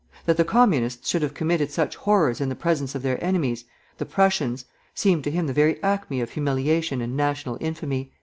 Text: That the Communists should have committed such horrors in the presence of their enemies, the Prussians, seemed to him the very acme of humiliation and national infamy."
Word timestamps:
That 0.25 0.35
the 0.37 0.43
Communists 0.43 1.07
should 1.07 1.21
have 1.21 1.35
committed 1.35 1.69
such 1.69 1.95
horrors 1.95 2.41
in 2.41 2.49
the 2.49 2.55
presence 2.55 2.95
of 2.95 3.03
their 3.03 3.23
enemies, 3.23 3.65
the 3.99 4.05
Prussians, 4.07 4.65
seemed 4.95 5.23
to 5.25 5.29
him 5.29 5.45
the 5.45 5.53
very 5.53 5.77
acme 5.83 6.21
of 6.21 6.31
humiliation 6.31 7.01
and 7.01 7.15
national 7.15 7.59
infamy." 7.61 8.11